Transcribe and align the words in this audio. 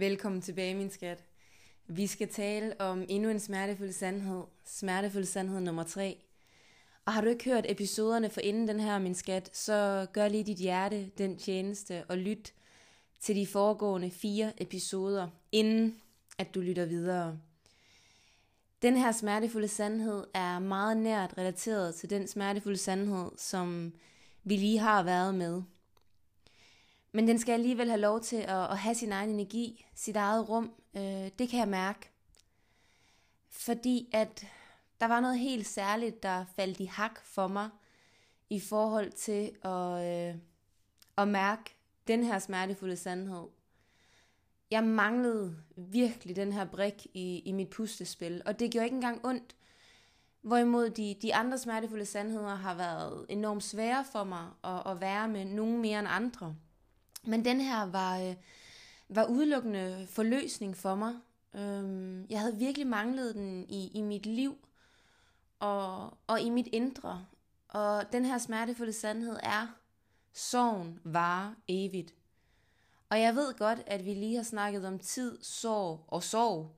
Velkommen 0.00 0.40
tilbage, 0.40 0.74
min 0.74 0.90
skat. 0.90 1.24
Vi 1.86 2.06
skal 2.06 2.28
tale 2.28 2.80
om 2.80 3.04
endnu 3.08 3.30
en 3.30 3.40
smertefuld 3.40 3.92
sandhed. 3.92 4.42
Smertefuld 4.64 5.24
sandhed 5.24 5.60
nummer 5.60 5.82
3. 5.82 6.24
Og 7.06 7.12
har 7.12 7.20
du 7.20 7.28
ikke 7.28 7.44
hørt 7.44 7.66
episoderne 7.68 8.30
for 8.30 8.40
inden 8.40 8.68
den 8.68 8.80
her, 8.80 8.98
min 8.98 9.14
skat, 9.14 9.56
så 9.56 10.06
gør 10.12 10.28
lige 10.28 10.44
dit 10.44 10.58
hjerte 10.58 11.10
den 11.18 11.38
tjeneste 11.38 12.04
og 12.08 12.18
lyt 12.18 12.52
til 13.20 13.36
de 13.36 13.46
foregående 13.46 14.10
fire 14.10 14.62
episoder, 14.62 15.28
inden 15.52 16.00
at 16.38 16.54
du 16.54 16.60
lytter 16.60 16.84
videre. 16.84 17.38
Den 18.82 18.96
her 18.96 19.12
smertefulde 19.12 19.68
sandhed 19.68 20.24
er 20.34 20.58
meget 20.58 20.96
nært 20.96 21.34
relateret 21.38 21.94
til 21.94 22.10
den 22.10 22.28
smertefulde 22.28 22.78
sandhed, 22.78 23.30
som 23.36 23.92
vi 24.44 24.56
lige 24.56 24.78
har 24.78 25.02
været 25.02 25.34
med. 25.34 25.62
Men 27.12 27.28
den 27.28 27.38
skal 27.38 27.52
alligevel 27.52 27.88
have 27.88 28.00
lov 28.00 28.20
til 28.20 28.36
at, 28.36 28.70
at 28.70 28.78
have 28.78 28.94
sin 28.94 29.12
egen 29.12 29.30
energi, 29.30 29.86
sit 29.94 30.16
eget 30.16 30.48
rum. 30.48 30.72
Øh, 30.96 31.30
det 31.38 31.48
kan 31.48 31.58
jeg 31.58 31.68
mærke. 31.68 32.10
Fordi 33.50 34.08
at 34.12 34.46
der 35.00 35.06
var 35.06 35.20
noget 35.20 35.38
helt 35.38 35.66
særligt, 35.66 36.22
der 36.22 36.44
faldt 36.56 36.80
i 36.80 36.84
hak 36.84 37.20
for 37.24 37.48
mig 37.48 37.70
i 38.50 38.60
forhold 38.60 39.12
til 39.12 39.52
at, 39.64 40.04
øh, 40.04 40.34
at 41.16 41.28
mærke 41.28 41.76
den 42.08 42.24
her 42.24 42.38
smertefulde 42.38 42.96
sandhed. 42.96 43.46
Jeg 44.70 44.84
manglede 44.84 45.56
virkelig 45.76 46.36
den 46.36 46.52
her 46.52 46.64
brik 46.64 47.06
i, 47.14 47.38
i 47.38 47.52
mit 47.52 47.70
pustespil, 47.70 48.42
og 48.46 48.58
det 48.58 48.70
gjorde 48.70 48.84
ikke 48.84 48.94
engang 48.94 49.26
ondt. 49.26 49.56
Hvorimod 50.42 50.90
de, 50.90 51.16
de 51.22 51.34
andre 51.34 51.58
smertefulde 51.58 52.06
sandheder 52.06 52.54
har 52.54 52.74
været 52.74 53.26
enormt 53.28 53.62
svære 53.62 54.04
for 54.12 54.24
mig 54.24 54.48
at, 54.64 54.82
at 54.86 55.00
være 55.00 55.28
med, 55.28 55.44
nogen 55.44 55.80
mere 55.80 55.98
end 55.98 56.08
andre. 56.10 56.56
Men 57.22 57.44
den 57.44 57.60
her 57.60 57.82
var, 57.82 58.18
øh, 58.18 58.34
var 59.08 59.24
udelukkende 59.24 60.06
forløsning 60.10 60.76
for 60.76 60.94
mig. 60.94 61.14
Øhm, 61.54 62.26
jeg 62.30 62.40
havde 62.40 62.56
virkelig 62.56 62.86
manglet 62.86 63.34
den 63.34 63.66
i, 63.68 63.90
i 63.94 64.00
mit 64.02 64.26
liv 64.26 64.58
og, 65.58 66.18
og 66.26 66.40
i 66.40 66.50
mit 66.50 66.68
indre. 66.72 67.26
Og 67.68 68.12
den 68.12 68.24
her 68.24 68.38
smertefulde 68.38 68.92
sandhed 68.92 69.36
er, 69.42 69.66
sorgen 70.32 71.00
varer 71.04 71.54
evigt. 71.68 72.14
Og 73.08 73.20
jeg 73.20 73.34
ved 73.34 73.54
godt, 73.54 73.82
at 73.86 74.04
vi 74.04 74.14
lige 74.14 74.36
har 74.36 74.42
snakket 74.42 74.84
om 74.84 74.98
tid, 74.98 75.38
sorg 75.42 76.04
og 76.08 76.22
sorg. 76.22 76.76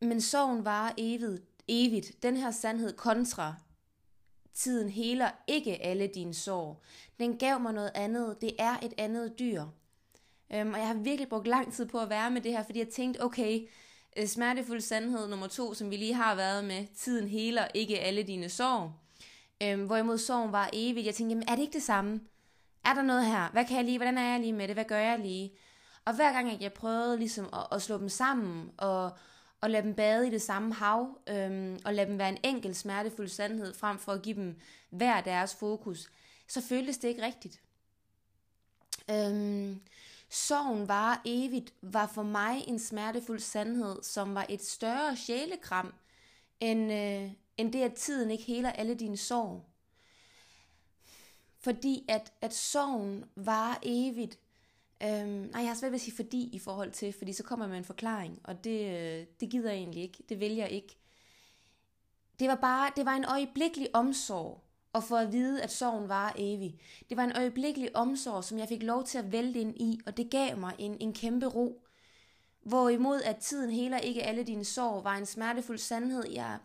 Men 0.00 0.20
sorgen 0.20 0.64
varer 0.64 0.92
evigt. 0.98 1.42
evigt. 1.68 2.22
Den 2.22 2.36
her 2.36 2.50
sandhed 2.50 2.92
kontra 2.92 3.54
tiden 4.54 4.88
heler 4.88 5.30
ikke 5.46 5.82
alle 5.82 6.06
dine 6.06 6.34
sår. 6.34 6.82
Den 7.18 7.36
gav 7.38 7.60
mig 7.60 7.72
noget 7.72 7.90
andet. 7.94 8.40
Det 8.40 8.52
er 8.58 8.76
et 8.82 8.94
andet 8.98 9.38
dyr. 9.38 9.64
Øhm, 10.54 10.72
og 10.72 10.78
jeg 10.78 10.86
har 10.86 10.94
virkelig 10.94 11.28
brugt 11.28 11.46
lang 11.46 11.72
tid 11.72 11.86
på 11.86 11.98
at 11.98 12.10
være 12.10 12.30
med 12.30 12.40
det 12.40 12.52
her, 12.52 12.62
fordi 12.62 12.78
jeg 12.78 12.88
tænkte, 12.88 13.24
okay, 13.24 13.68
øh, 14.16 14.26
smertefuld 14.26 14.80
sandhed 14.80 15.28
nummer 15.28 15.46
to, 15.46 15.74
som 15.74 15.90
vi 15.90 15.96
lige 15.96 16.14
har 16.14 16.34
været 16.34 16.64
med, 16.64 16.86
tiden 16.96 17.28
heler 17.28 17.66
ikke 17.74 18.00
alle 18.00 18.22
dine 18.22 18.48
sår. 18.48 19.00
Øhm, 19.62 19.86
hvorimod 19.86 20.18
sorgen 20.18 20.52
var 20.52 20.70
evigt. 20.72 21.06
Jeg 21.06 21.14
tænkte, 21.14 21.32
jamen 21.32 21.48
er 21.48 21.54
det 21.54 21.62
ikke 21.62 21.74
det 21.74 21.82
samme? 21.82 22.20
Er 22.84 22.94
der 22.94 23.02
noget 23.02 23.26
her? 23.26 23.48
Hvad 23.52 23.64
kan 23.64 23.76
jeg 23.76 23.84
lige? 23.84 23.98
Hvordan 23.98 24.18
er 24.18 24.30
jeg 24.30 24.40
lige 24.40 24.52
med 24.52 24.68
det? 24.68 24.76
Hvad 24.76 24.84
gør 24.84 24.98
jeg 24.98 25.18
lige? 25.18 25.52
Og 26.04 26.14
hver 26.14 26.32
gang 26.32 26.62
jeg 26.62 26.72
prøvede 26.72 27.18
ligesom 27.18 27.48
at, 27.52 27.66
at 27.72 27.82
slå 27.82 27.98
dem 27.98 28.08
sammen 28.08 28.70
og, 28.78 29.12
og 29.64 29.70
lade 29.70 29.82
dem 29.82 29.94
bade 29.94 30.26
i 30.26 30.30
det 30.30 30.42
samme 30.42 30.74
hav, 30.74 31.18
øhm, 31.26 31.78
og 31.84 31.94
lade 31.94 32.10
dem 32.10 32.18
være 32.18 32.28
en 32.28 32.38
enkelt 32.42 32.76
smertefuld 32.76 33.28
sandhed, 33.28 33.74
frem 33.74 33.98
for 33.98 34.12
at 34.12 34.22
give 34.22 34.34
dem 34.34 34.60
hver 34.90 35.20
deres 35.20 35.54
fokus, 35.54 36.10
så 36.48 36.60
føltes 36.60 36.98
det 36.98 37.08
ikke 37.08 37.22
rigtigt. 37.22 37.60
Øhm, 39.10 39.80
sorgen 40.28 40.88
var 40.88 41.22
evigt, 41.24 41.74
var 41.82 42.06
for 42.06 42.22
mig 42.22 42.64
en 42.68 42.78
smertefuld 42.78 43.40
sandhed, 43.40 44.02
som 44.02 44.34
var 44.34 44.46
et 44.48 44.64
større 44.64 45.16
sjælekram, 45.16 45.94
end, 46.60 46.92
øh, 46.92 47.30
end 47.56 47.72
det, 47.72 47.82
at 47.82 47.94
tiden 47.94 48.30
ikke 48.30 48.44
heler 48.44 48.70
alle 48.70 48.94
dine 48.94 49.16
sorg. 49.16 49.64
Fordi 51.60 52.04
at, 52.08 52.32
at 52.40 52.54
sorgen 52.54 53.24
var 53.36 53.78
evigt, 53.82 54.38
Øhm, 55.04 55.28
nej, 55.28 55.60
jeg 55.60 55.68
har 55.68 55.74
svært 55.74 55.92
ved 55.92 55.98
at 55.98 56.00
sige 56.00 56.16
fordi 56.16 56.48
i 56.52 56.58
forhold 56.58 56.90
til, 56.90 57.12
fordi 57.12 57.32
så 57.32 57.42
kommer 57.42 57.66
man 57.66 57.76
en 57.76 57.84
forklaring, 57.84 58.40
og 58.44 58.64
det, 58.64 58.80
øh, 58.80 59.26
det 59.40 59.50
gider 59.50 59.70
jeg 59.70 59.78
egentlig 59.78 60.02
ikke. 60.02 60.24
Det 60.28 60.40
vil 60.40 60.52
jeg 60.52 60.70
ikke. 60.70 60.96
Det 62.38 62.48
var 62.48 62.54
bare, 62.54 62.92
det 62.96 63.06
var 63.06 63.14
en 63.14 63.24
øjeblikkelig 63.24 63.88
omsorg, 63.92 64.60
og 64.92 65.04
for 65.04 65.16
at 65.16 65.32
vide, 65.32 65.62
at 65.62 65.72
sorgen 65.72 66.08
var 66.08 66.34
evig. 66.38 66.78
Det 67.08 67.16
var 67.16 67.24
en 67.24 67.36
øjeblikkelig 67.36 67.96
omsorg, 67.96 68.44
som 68.44 68.58
jeg 68.58 68.68
fik 68.68 68.82
lov 68.82 69.04
til 69.04 69.18
at 69.18 69.32
vælte 69.32 69.60
ind 69.60 69.76
i, 69.76 70.00
og 70.06 70.16
det 70.16 70.30
gav 70.30 70.58
mig 70.58 70.74
en, 70.78 70.96
en 71.00 71.12
kæmpe 71.12 71.46
ro. 71.46 71.82
Hvorimod 72.62 73.22
at 73.22 73.36
tiden 73.36 73.70
heler 73.70 73.98
ikke 73.98 74.22
alle 74.22 74.42
dine 74.42 74.64
sår, 74.64 75.00
var 75.00 75.16
en 75.16 75.26
smertefuld 75.26 75.78
sandhed, 75.78 76.24
jeg, 76.32 76.58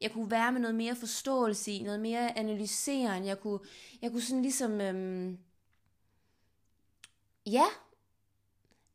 jeg 0.00 0.12
kunne 0.12 0.30
være 0.30 0.52
med 0.52 0.60
noget 0.60 0.74
mere 0.76 0.96
forståelse 0.96 1.72
i, 1.72 1.82
noget 1.82 2.00
mere 2.00 2.38
analyseren. 2.38 3.26
Jeg 3.26 3.40
kunne, 3.40 3.58
jeg 4.02 4.10
kunne 4.10 4.22
sådan 4.22 4.42
ligesom... 4.42 4.80
Øhm, 4.80 5.38
ja, 7.52 7.66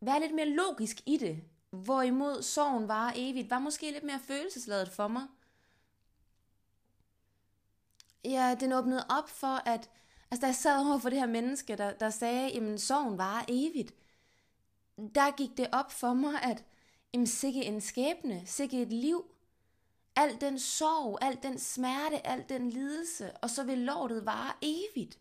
være 0.02 0.20
lidt 0.20 0.36
mere 0.36 0.50
logisk 0.50 1.02
i 1.06 1.18
det. 1.18 1.44
Hvorimod 1.70 2.42
sorgen 2.42 2.88
var 2.88 3.14
evigt, 3.16 3.50
var 3.50 3.60
måske 3.60 3.92
lidt 3.92 4.04
mere 4.04 4.20
følelsesladet 4.20 4.90
for 4.90 5.08
mig. 5.08 5.28
Ja, 8.24 8.56
den 8.60 8.74
åbnede 8.74 9.06
op 9.10 9.30
for, 9.30 9.70
at 9.70 9.90
altså, 10.32 10.42
da 10.42 10.46
jeg 10.46 10.56
sad 10.56 10.86
over 10.86 11.00
for 11.00 11.10
det 11.10 11.20
her 11.20 11.28
menneske, 11.28 11.76
der, 11.76 11.94
der 11.94 12.10
sagde, 12.10 12.52
at 12.52 12.82
sorgen 12.82 13.18
var 13.18 13.46
evigt, 13.48 13.94
der 14.98 15.36
gik 15.36 15.58
det 15.58 15.68
op 15.72 15.92
for 15.92 16.14
mig, 16.14 16.42
at 16.42 16.64
jamen, 17.14 17.28
sikke 17.28 17.66
en 17.66 17.82
skæbne, 17.82 18.42
sikke 18.46 18.82
et 18.82 18.94
liv, 18.94 19.26
al 20.16 20.42
den 20.42 20.60
sorg, 20.60 21.18
al 21.22 21.40
den 21.44 21.60
smerte, 21.60 22.28
al 22.28 22.46
den 22.50 22.70
lidelse, 22.70 23.38
og 23.38 23.50
så 23.50 23.64
vil 23.64 23.78
lortet 23.78 24.26
vare 24.26 24.54
evigt. 24.62 25.20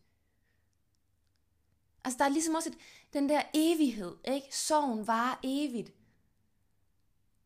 Altså 2.05 2.19
der 2.19 2.25
er 2.25 2.28
ligesom 2.28 2.55
også 2.55 2.69
et, 2.69 2.78
den 3.15 3.29
der 3.29 3.43
evighed, 3.55 4.17
ikke? 4.25 4.57
Sorgen 4.57 5.07
var 5.07 5.41
evigt. 5.43 5.93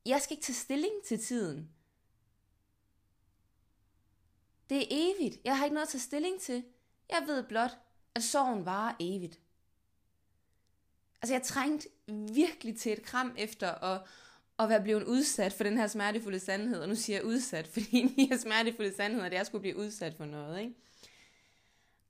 Jeg 0.07 0.21
skal 0.21 0.35
ikke 0.35 0.45
tage 0.45 0.55
stilling 0.55 0.93
til 1.07 1.19
tiden. 1.21 1.71
Det 4.71 4.79
er 4.79 4.87
evigt. 4.91 5.39
Jeg 5.45 5.59
har 5.59 5.65
ikke 5.65 5.75
noget 5.75 5.87
at 5.87 5.91
tage 5.91 6.01
stilling 6.01 6.41
til. 6.41 6.65
Jeg 7.11 7.23
ved 7.27 7.43
blot, 7.43 7.79
at 8.15 8.23
sorgen 8.23 8.65
var 8.65 8.97
evigt. 9.01 9.41
Altså 11.23 11.35
jeg 11.35 11.43
trængte 11.43 11.89
virkelig 12.35 12.79
til 12.79 12.93
et 12.93 13.03
kram 13.03 13.35
efter 13.39 13.85
at, 13.85 14.03
at 14.59 14.69
være 14.69 14.83
blevet 14.83 15.05
udsat 15.05 15.53
for 15.53 15.65
den 15.65 15.79
her 15.79 15.87
smertefulde 15.87 16.41
sandhed. 16.41 16.81
Og 16.81 16.89
nu 16.89 16.95
siger 16.95 17.17
jeg 17.17 17.25
udsat, 17.25 17.67
fordi 17.75 18.15
de 18.17 18.27
her 18.27 18.37
smertefulde 18.37 18.97
sandheder, 18.97 19.25
det 19.25 19.33
er 19.33 19.37
at 19.37 19.39
jeg 19.39 19.47
skulle 19.47 19.63
blive 19.63 19.77
udsat 19.77 20.15
for 20.15 20.25
noget. 20.25 20.61
Ikke? 20.61 20.75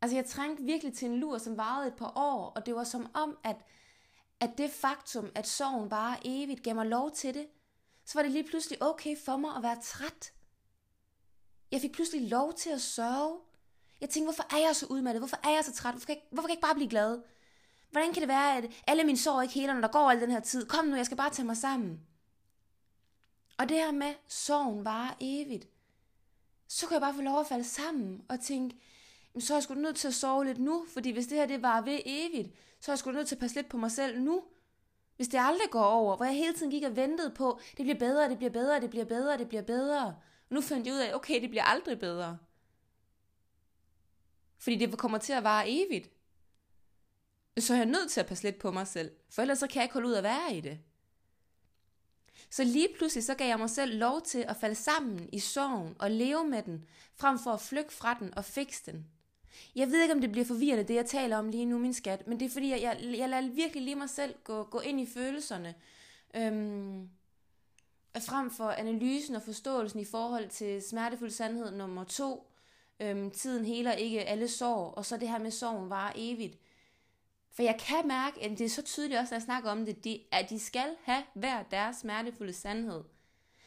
Altså 0.01 0.17
jeg 0.17 0.27
trængte 0.27 0.63
virkelig 0.63 0.95
til 0.95 1.09
en 1.09 1.21
lur, 1.21 1.39
som 1.39 1.57
varede 1.57 1.89
et 1.89 1.97
par 1.97 2.13
år, 2.17 2.53
og 2.57 2.67
det 2.67 2.75
var 2.75 2.85
som 2.85 3.11
om, 3.15 3.39
at, 3.45 3.57
at 4.41 4.51
det 4.59 4.71
faktum, 4.71 5.31
at 5.35 5.47
sorgen 5.49 5.89
bare 5.89 6.17
evigt 6.25 6.63
gav 6.63 6.75
mig 6.75 6.87
lov 6.87 7.11
til 7.11 7.35
det, 7.35 7.47
så 8.05 8.19
var 8.19 8.23
det 8.23 8.33
lige 8.33 8.49
pludselig 8.49 8.83
okay 8.83 9.17
for 9.25 9.37
mig 9.37 9.57
at 9.57 9.63
være 9.63 9.81
træt. 9.83 10.33
Jeg 11.73 11.81
fik 11.81 11.93
pludselig 11.93 12.31
lov 12.31 12.55
til 12.55 12.71
at 12.71 12.81
sørge. 12.81 13.39
Jeg 14.01 14.11
tænkte, 14.11 14.27
hvorfor 14.27 14.57
er 14.57 14.67
jeg 14.67 14.77
så 14.77 14.87
udmattet? 14.87 15.21
Hvorfor 15.21 15.41
er 15.45 15.51
jeg 15.51 15.65
så 15.65 15.73
træt? 15.73 15.95
Hvorfor 15.95 16.07
kan 16.07 16.15
jeg, 16.15 16.23
hvorfor 16.31 16.47
kan 16.47 16.51
jeg 16.51 16.57
ikke 16.57 16.67
bare 16.67 16.75
blive 16.75 16.91
glad? 16.91 17.23
Hvordan 17.91 18.13
kan 18.13 18.21
det 18.21 18.29
være, 18.29 18.57
at 18.57 18.71
alle 18.87 19.05
mine 19.05 19.19
sår 19.19 19.43
ikke 19.43 19.55
heler, 19.55 19.75
når 19.75 19.81
der 19.81 19.89
går 19.89 20.11
al 20.11 20.21
den 20.21 20.31
her 20.31 20.41
tid? 20.41 20.67
Kom 20.67 20.85
nu, 20.85 20.97
jeg 20.97 21.07
skal 21.07 21.17
bare 21.17 21.31
tage 21.31 21.47
mig 21.47 21.57
sammen. 21.57 22.01
Og 23.59 23.69
det 23.69 23.77
her 23.77 23.93
med, 23.93 24.15
sorgen 24.29 24.85
var 24.85 25.17
evigt. 25.21 25.69
Så 26.69 26.87
kunne 26.87 26.95
jeg 26.95 27.01
bare 27.01 27.15
få 27.15 27.21
lov 27.23 27.41
at 27.41 27.47
falde 27.47 27.65
sammen 27.65 28.25
og 28.29 28.41
tænke, 28.41 28.77
så 29.41 29.53
er 29.55 29.57
jeg 29.57 29.63
sgu 29.63 29.75
nødt 29.75 29.97
til 29.97 30.09
at 30.09 30.15
sove 30.15 30.45
lidt 30.45 30.59
nu, 30.59 30.87
fordi 30.93 31.11
hvis 31.11 31.27
det 31.27 31.39
her 31.39 31.47
det 31.47 31.63
var 31.63 31.81
ved 31.81 32.01
evigt, 32.05 32.55
så 32.81 32.91
er 32.91 32.95
jeg 32.95 32.99
sgu 32.99 33.11
nødt 33.11 33.29
til 33.29 33.35
at 33.35 33.41
passe 33.41 33.57
lidt 33.57 33.69
på 33.69 33.77
mig 33.77 33.91
selv 33.91 34.21
nu. 34.21 34.43
Hvis 35.17 35.29
det 35.29 35.39
aldrig 35.43 35.71
går 35.71 35.85
over, 35.85 36.17
hvor 36.17 36.25
jeg 36.25 36.35
hele 36.35 36.55
tiden 36.55 36.71
gik 36.71 36.83
og 36.83 36.97
ventede 36.97 37.31
på, 37.31 37.61
det 37.77 37.85
bliver 37.85 37.99
bedre, 37.99 38.29
det 38.29 38.39
bliver 38.39 38.51
bedre, 38.51 38.81
det 38.81 38.91
bliver 38.91 39.05
bedre, 39.05 39.39
det 39.39 39.49
bliver 39.49 39.63
bedre. 39.63 40.07
Og 40.07 40.55
nu 40.55 40.61
fandt 40.61 40.87
jeg 40.87 40.95
ud 40.95 40.99
af, 40.99 41.15
okay, 41.15 41.43
det 41.43 41.51
bliver 41.51 41.65
aldrig 41.65 41.99
bedre. 41.99 42.39
Fordi 44.59 44.77
det 44.77 44.99
kommer 44.99 45.19
til 45.19 45.33
at 45.33 45.45
vare 45.45 45.65
evigt. 45.71 46.11
Så 47.59 47.73
er 47.73 47.77
jeg 47.77 47.87
nødt 47.87 48.11
til 48.11 48.21
at 48.21 48.27
passe 48.27 48.45
lidt 48.45 48.59
på 48.59 48.71
mig 48.71 48.87
selv, 48.87 49.11
for 49.31 49.43
ellers 49.43 49.59
så 49.59 49.67
kan 49.67 49.77
jeg 49.77 49.83
ikke 49.83 49.93
holde 49.93 50.09
ud 50.09 50.15
at 50.15 50.23
være 50.23 50.55
i 50.55 50.61
det. 50.61 50.81
Så 52.51 52.65
lige 52.65 52.89
pludselig 52.97 53.25
så 53.25 53.35
gav 53.35 53.49
jeg 53.49 53.59
mig 53.59 53.71
selv 53.71 53.99
lov 53.99 54.23
til 54.23 54.45
at 54.49 54.57
falde 54.57 54.75
sammen 54.75 55.29
i 55.33 55.39
sorgen 55.39 55.97
og 55.99 56.11
leve 56.11 56.49
med 56.49 56.63
den, 56.63 56.85
frem 57.15 57.39
for 57.39 57.51
at 57.51 57.61
flygte 57.61 57.95
fra 57.95 58.17
den 58.21 58.35
og 58.35 58.45
fikse 58.45 58.93
den. 58.93 59.07
Jeg 59.77 59.89
ved 59.89 60.03
ikke, 60.03 60.15
om 60.15 60.21
det 60.21 60.33
bliver 60.33 60.45
forvirrende, 60.45 60.85
det 60.85 60.95
jeg 60.95 61.07
taler 61.07 61.37
om 61.37 61.49
lige 61.49 61.65
nu, 61.65 61.79
min 61.79 61.95
skat, 61.95 62.27
men 62.27 62.41
det 62.41 62.47
er 62.47 62.51
fordi, 62.51 62.71
jeg, 62.71 62.83
jeg, 62.83 63.19
jeg 63.19 63.29
lader 63.29 63.51
virkelig 63.51 63.83
lige 63.83 63.97
mig 63.97 64.11
selv 64.11 64.35
gå, 64.45 64.65
gå 64.65 64.81
ind 64.81 65.01
i 65.01 65.07
følelserne. 65.07 65.75
Øhm, 66.37 67.09
frem 68.21 68.51
for 68.51 68.71
analysen 68.71 69.35
og 69.35 69.43
forståelsen 69.43 70.01
i 70.01 70.05
forhold 70.05 70.49
til 70.49 70.83
smertefuld 70.83 71.31
sandhed 71.31 71.71
nummer 71.71 72.05
to. 72.05 72.53
Øhm, 73.01 73.31
tiden 73.31 73.65
heler 73.65 73.93
ikke 73.93 74.25
alle 74.25 74.49
sår, 74.49 74.91
og 74.91 75.05
så 75.05 75.17
det 75.17 75.29
her 75.29 75.39
med 75.39 75.51
sorgen 75.51 75.91
var 75.91 76.13
evigt. 76.17 76.59
For 77.51 77.63
jeg 77.63 77.81
kan 77.81 78.09
mærke, 78.09 78.43
at 78.43 78.51
det 78.59 78.65
er 78.65 78.69
så 78.69 78.83
tydeligt 78.83 79.21
også, 79.21 79.35
når 79.35 79.37
jeg 79.37 79.43
snakker 79.43 79.71
om 79.71 79.85
det, 79.87 80.05
de, 80.05 80.21
at 80.33 80.51
de 80.51 80.59
skal 80.59 80.97
have 81.03 81.23
hver 81.35 81.63
deres 81.63 81.97
smertefulde 81.97 82.53
sandhed. 82.53 83.05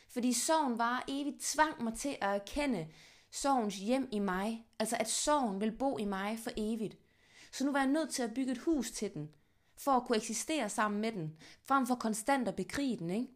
Fordi 0.09 0.33
sorgen 0.33 0.77
var 0.77 1.03
evigt 1.07 1.41
tvang 1.41 1.83
mig 1.83 1.93
til 1.93 2.17
at 2.21 2.35
erkende 2.35 2.87
sorgens 3.31 3.75
hjem 3.75 4.09
i 4.11 4.19
mig. 4.19 4.65
Altså 4.79 4.97
at 4.99 5.09
sorgen 5.09 5.61
vil 5.61 5.71
bo 5.71 5.97
i 5.97 6.05
mig 6.05 6.39
for 6.39 6.51
evigt. 6.57 6.97
Så 7.51 7.65
nu 7.65 7.71
var 7.71 7.79
jeg 7.79 7.89
nødt 7.89 8.09
til 8.09 8.23
at 8.23 8.33
bygge 8.33 8.51
et 8.51 8.57
hus 8.57 8.91
til 8.91 9.13
den, 9.13 9.29
for 9.77 9.91
at 9.91 10.03
kunne 10.03 10.17
eksistere 10.17 10.69
sammen 10.69 11.01
med 11.01 11.11
den, 11.11 11.37
frem 11.63 11.87
for 11.87 11.95
konstant 11.95 12.47
at 12.47 12.55
bekrige 12.55 12.97
den, 12.97 13.09
ikke? 13.09 13.27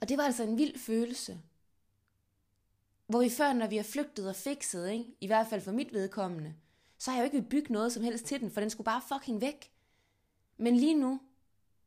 Og 0.00 0.08
det 0.08 0.18
var 0.18 0.24
altså 0.24 0.42
en 0.42 0.58
vild 0.58 0.78
følelse. 0.78 1.40
Hvor 3.06 3.22
vi 3.22 3.30
før, 3.30 3.52
når 3.52 3.66
vi 3.66 3.76
har 3.76 3.84
flygtet 3.84 4.28
og 4.28 4.36
fikset, 4.36 4.90
ikke? 4.90 5.04
i 5.20 5.26
hvert 5.26 5.46
fald 5.46 5.60
for 5.60 5.72
mit 5.72 5.92
vedkommende, 5.92 6.54
så 6.98 7.10
har 7.10 7.18
jeg 7.18 7.22
jo 7.22 7.36
ikke 7.36 7.48
bygget 7.48 7.70
noget 7.70 7.92
som 7.92 8.02
helst 8.02 8.24
til 8.24 8.40
den, 8.40 8.50
for 8.50 8.60
den 8.60 8.70
skulle 8.70 8.84
bare 8.84 9.02
fucking 9.08 9.40
væk. 9.40 9.72
Men 10.56 10.76
lige 10.76 10.94
nu, 10.94 11.20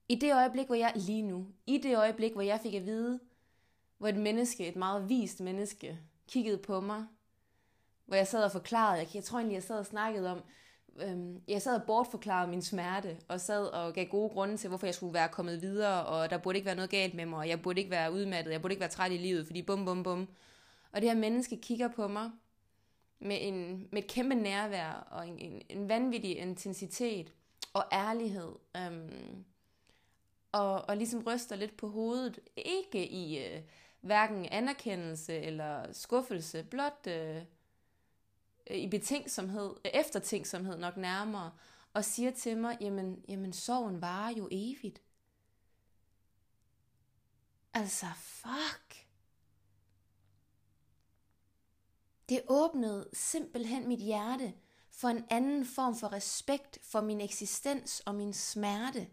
i 0.09 0.15
det 0.15 0.33
øjeblik, 0.33 0.65
hvor 0.65 0.75
jeg, 0.75 0.93
lige 0.95 1.21
nu, 1.21 1.47
i 1.65 1.77
det 1.77 1.97
øjeblik, 1.97 2.33
hvor 2.33 2.41
jeg 2.41 2.59
fik 2.63 2.73
at 2.73 2.85
vide, 2.85 3.19
hvor 3.97 4.07
et 4.07 4.17
menneske, 4.17 4.67
et 4.67 4.75
meget 4.75 5.09
vist 5.09 5.39
menneske, 5.39 5.99
kiggede 6.31 6.57
på 6.57 6.81
mig, 6.81 7.05
hvor 8.05 8.15
jeg 8.15 8.27
sad 8.27 8.43
og 8.43 8.51
forklarede, 8.51 8.99
jeg, 8.99 9.07
jeg 9.15 9.23
tror 9.23 9.39
egentlig, 9.39 9.55
jeg 9.55 9.63
sad 9.63 9.79
og 9.79 9.85
snakkede 9.85 10.31
om, 10.31 10.43
øhm, 11.01 11.41
jeg 11.47 11.61
sad 11.61 11.75
og 11.75 11.83
bortforklarede 11.87 12.49
min 12.49 12.61
smerte, 12.61 13.17
og 13.27 13.41
sad 13.41 13.65
og 13.65 13.93
gav 13.93 14.05
gode 14.05 14.29
grunde 14.29 14.57
til, 14.57 14.67
hvorfor 14.67 14.87
jeg 14.87 14.95
skulle 14.95 15.13
være 15.13 15.29
kommet 15.29 15.61
videre, 15.61 16.05
og 16.05 16.29
der 16.29 16.37
burde 16.37 16.57
ikke 16.57 16.65
være 16.65 16.75
noget 16.75 16.89
galt 16.89 17.13
med 17.13 17.25
mig, 17.25 17.39
og 17.39 17.49
jeg 17.49 17.61
burde 17.61 17.79
ikke 17.79 17.91
være 17.91 18.13
udmattet, 18.13 18.51
jeg 18.51 18.61
burde 18.61 18.71
ikke 18.71 18.81
være 18.81 18.89
træt 18.89 19.11
i 19.11 19.17
livet, 19.17 19.45
fordi 19.45 19.61
bum, 19.61 19.85
bum, 19.85 20.03
bum. 20.03 20.27
Og 20.91 21.01
det 21.01 21.09
her 21.09 21.17
menneske 21.17 21.61
kigger 21.61 21.87
på 21.87 22.07
mig 22.07 22.31
med, 23.19 23.37
en, 23.41 23.87
med 23.91 24.03
et 24.03 24.09
kæmpe 24.09 24.35
nærvær, 24.35 25.07
og 25.11 25.27
en, 25.27 25.39
en, 25.39 25.61
en 25.69 25.89
vanvittig 25.89 26.37
intensitet, 26.37 27.33
og 27.73 27.85
ærlighed, 27.91 28.51
øhm, 28.77 29.45
og, 30.51 30.81
og 30.81 30.97
ligesom 30.97 31.23
ryster 31.27 31.55
lidt 31.55 31.77
på 31.77 31.87
hovedet, 31.87 32.39
ikke 32.55 33.07
i 33.07 33.39
øh, 33.39 33.61
hverken 34.01 34.45
anerkendelse 34.45 35.33
eller 35.33 35.93
skuffelse, 35.93 36.63
blot... 36.63 37.07
Øh, 37.07 37.37
øh 38.69 38.77
i 38.77 38.89
betænksomhed, 38.89 39.75
øh, 39.85 39.91
eftertænksomhed 39.93 40.77
nok 40.77 40.97
nærmere, 40.97 41.51
og 41.93 42.05
siger 42.05 42.31
til 42.31 42.57
mig, 42.57 42.77
jamen, 42.81 43.25
jamen 43.27 43.53
sorgen 43.53 44.01
varer 44.01 44.33
jo 44.33 44.47
evigt. 44.51 45.01
Altså, 47.73 48.05
fuck. 48.15 49.07
Det 52.29 52.41
åbnede 52.47 53.09
simpelthen 53.13 53.87
mit 53.87 53.99
hjerte 53.99 54.53
for 54.89 55.07
en 55.07 55.25
anden 55.29 55.65
form 55.65 55.95
for 55.95 56.13
respekt 56.13 56.79
for 56.83 57.01
min 57.01 57.21
eksistens 57.21 57.99
og 57.99 58.15
min 58.15 58.33
smerte. 58.33 59.07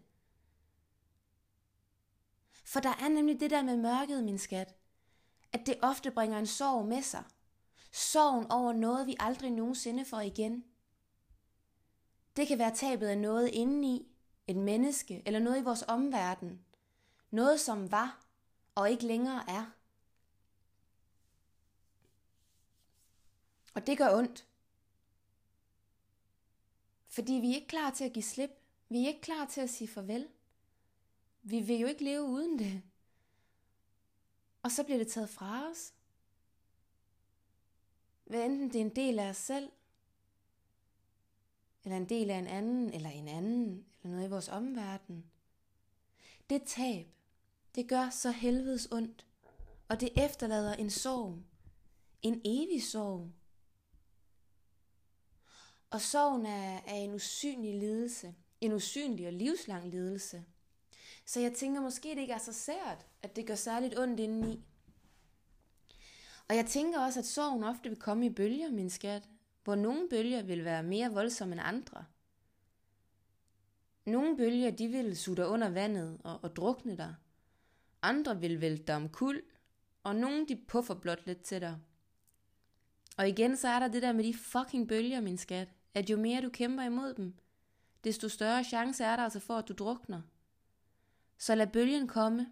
For 2.65 2.79
der 2.79 2.89
er 2.89 3.09
nemlig 3.09 3.39
det 3.39 3.51
der 3.51 3.63
med 3.63 3.77
mørket, 3.77 4.23
min 4.23 4.37
skat, 4.37 4.75
at 5.53 5.65
det 5.65 5.79
ofte 5.81 6.11
bringer 6.11 6.39
en 6.39 6.47
sorg 6.47 6.85
med 6.85 7.01
sig– 7.01 7.23
Sorgen 7.91 8.51
over 8.51 8.73
noget, 8.73 9.07
vi 9.07 9.15
aldrig 9.19 9.51
nogensinde 9.51 10.05
får 10.05 10.21
igen. 10.21 10.65
Det 12.35 12.47
kan 12.47 12.59
være 12.59 12.75
tabet 12.75 13.07
af 13.07 13.17
noget 13.17 13.47
indeni, 13.47 14.11
et 14.47 14.55
menneske 14.55 15.23
eller 15.25 15.39
noget 15.39 15.59
i 15.59 15.63
vores 15.63 15.83
omverden. 15.87 16.65
Noget, 17.31 17.59
som 17.59 17.91
var 17.91 18.25
og 18.75 18.91
ikke 18.91 19.05
længere 19.05 19.49
er. 19.49 19.65
Og 23.75 23.87
det 23.87 23.97
gør 23.97 24.17
ondt. 24.17 24.45
Fordi 27.07 27.33
vi 27.33 27.51
er 27.51 27.55
ikke 27.55 27.67
klar 27.67 27.89
til 27.89 28.03
at 28.03 28.13
give 28.13 28.23
slip. 28.23 28.49
Vi 28.89 29.03
er 29.03 29.07
ikke 29.07 29.21
klar 29.21 29.45
til 29.45 29.61
at 29.61 29.69
sige 29.69 29.87
farvel. 29.87 30.27
Vi 31.41 31.59
vil 31.59 31.79
jo 31.79 31.87
ikke 31.87 32.03
leve 32.03 32.23
uden 32.23 32.59
det. 32.59 32.81
Og 34.63 34.71
så 34.71 34.83
bliver 34.83 34.97
det 34.97 35.07
taget 35.07 35.29
fra 35.29 35.69
os. 35.69 35.93
Hvad 38.25 38.45
enten 38.45 38.67
det 38.67 38.75
er 38.75 38.85
en 38.85 38.95
del 38.95 39.19
af 39.19 39.29
os 39.29 39.37
selv, 39.37 39.71
eller 41.83 41.97
en 41.97 42.09
del 42.09 42.29
af 42.29 42.35
en 42.35 42.47
anden, 42.47 42.93
eller 42.93 43.09
en 43.09 43.27
anden, 43.27 43.85
eller 44.03 44.15
noget 44.15 44.27
i 44.27 44.29
vores 44.29 44.49
omverden. 44.49 45.25
Det 46.49 46.63
tab, 46.63 47.07
det 47.75 47.89
gør 47.89 48.09
så 48.09 48.31
helvedes 48.31 48.87
ondt, 48.91 49.25
og 49.87 49.99
det 49.99 50.25
efterlader 50.25 50.73
en 50.73 50.89
sorg, 50.89 51.37
en 52.21 52.41
evig 52.45 52.83
sorg. 52.83 53.31
Og 55.89 56.01
sorgen 56.01 56.45
er, 56.45 56.81
er 56.87 56.95
en 56.95 57.13
usynlig 57.13 57.79
lidelse, 57.79 58.35
en 58.61 58.73
usynlig 58.73 59.27
og 59.27 59.33
livslang 59.33 59.89
lidelse. 59.89 60.45
Så 61.25 61.39
jeg 61.39 61.53
tænker 61.53 61.81
måske, 61.81 62.09
det 62.09 62.17
ikke 62.17 62.33
er 62.33 62.37
så 62.37 62.53
sært, 62.53 63.05
at 63.21 63.35
det 63.35 63.47
gør 63.47 63.55
særligt 63.55 63.99
ondt 63.99 64.19
indeni. 64.19 64.65
Og 66.49 66.55
jeg 66.55 66.65
tænker 66.65 66.99
også, 66.99 67.19
at 67.19 67.25
sorgen 67.25 67.63
ofte 67.63 67.89
vil 67.89 67.99
komme 67.99 68.25
i 68.25 68.29
bølger, 68.29 68.71
min 68.71 68.89
skat, 68.89 69.29
hvor 69.63 69.75
nogle 69.75 70.09
bølger 70.09 70.41
vil 70.41 70.65
være 70.65 70.83
mere 70.83 71.13
voldsomme 71.13 71.53
end 71.53 71.61
andre. 71.63 72.05
Nogle 74.05 74.37
bølger, 74.37 74.71
de 74.71 74.87
vil 74.87 75.17
suge 75.17 75.37
dig 75.37 75.47
under 75.47 75.69
vandet 75.69 76.17
og, 76.23 76.39
og 76.43 76.55
drukne 76.55 76.97
dig. 76.97 77.15
Andre 78.01 78.39
vil 78.39 78.61
vælte 78.61 78.83
dig 78.83 78.95
om 78.95 79.09
kul, 79.09 79.41
og 80.03 80.15
nogle 80.15 80.47
de 80.47 80.61
puffer 80.67 80.93
blot 80.93 81.25
lidt 81.25 81.41
til 81.41 81.61
dig. 81.61 81.77
Og 83.17 83.29
igen 83.29 83.57
så 83.57 83.67
er 83.67 83.79
der 83.79 83.87
det 83.87 84.01
der 84.01 84.11
med 84.11 84.23
de 84.23 84.33
fucking 84.33 84.87
bølger, 84.87 85.21
min 85.21 85.37
skat, 85.37 85.67
at 85.93 86.09
jo 86.09 86.17
mere 86.17 86.41
du 86.41 86.49
kæmper 86.49 86.83
imod 86.83 87.13
dem, 87.13 87.33
desto 88.03 88.29
større 88.29 88.63
chance 88.63 89.03
er 89.03 89.15
der 89.15 89.23
altså 89.23 89.39
for, 89.39 89.53
at 89.53 89.67
du 89.67 89.73
drukner. 89.73 90.21
Så 91.39 91.55
lad 91.55 91.67
bølgen 91.67 92.07
komme. 92.07 92.47